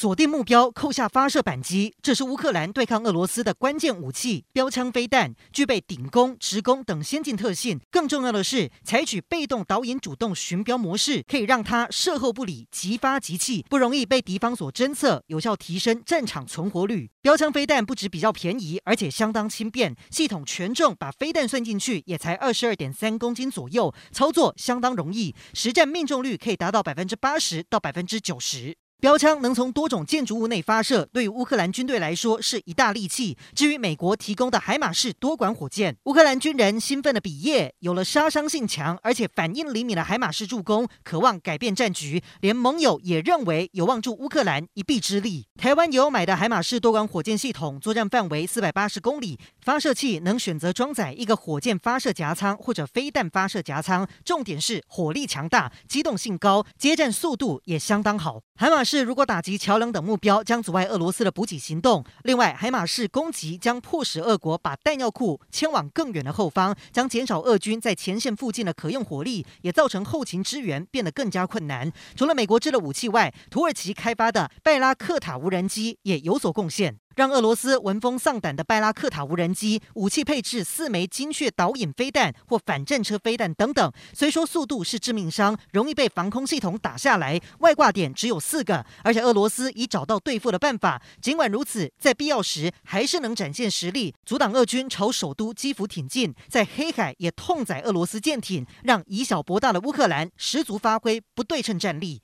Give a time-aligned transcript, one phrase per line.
[0.00, 7.80] 锁定目标，扣下发射扳机，这是乌克兰对抗俄罗斯的关键武器——标枪飞弹，具备顶攻、直攻等先进特性。
[7.90, 17.10] 更重要的是，采取被动导引、主动寻标模式，可以让它射后不理，即发即弃，不容易被敌方所侦测，有效提升战场存活率。
[17.20, 28.76] 标枪飞弹不止比较便宜，而且相当轻便，系统权重把飞弹算进去，也才二十二点三公斤左右，操作相当容易，实战命中率可以达到百分之八十到百分之九十。
[29.00, 33.38] 标枪能从多种建筑物内发射，对于乌克兰军队来说是一大利器。
[33.54, 42.20] 至于美国提供的海马式多管火箭，乌克兰军人兴奋的比耶，有了杀伤性强而且反应灵敏的海马式助攻，渴望改变战局。
[42.40, 45.46] 连盟友也认为有望助乌克兰一臂之力。
[45.56, 54.04] 台湾有买的海马式多管火箭系统，作战范围四百八十公里，发射器能选择装载一个火箭发射夹舱或者飞弹发射夹舱。
[54.24, 58.40] 重点是火力强大，机动性高，接战速度也相当好。
[58.56, 62.02] 海马是如果打击桥梁等目标，将阻碍俄罗斯的补给行动。
[62.22, 71.92] 另外，海马式攻击将迫使俄国把弹药库迁往更远的后方，将减少俄军在前线附近的可用火力，也造成后勤支援变得更加困难。
[72.16, 76.96] 除了美国制的武器外，土耳其开发的拜拉克塔无人机也有所贡献。
[77.18, 91.02] 让俄罗斯闻风丧胆的拜拉克塔无人机武器配置四枚精确导引飞弹或反战车飞弹等等，虽说速度是致命伤，容易被防空系统打下来，外挂点只有四个，而且俄罗斯已找到对付的办法。
[91.20, 102.16] 尽管如此，在必要时还是能展现实力，阻挡俄军朝首都基辅挺进，在黑海也痛宰俄罗斯舰艇，让以小博大的乌克兰十足发挥不对称战力。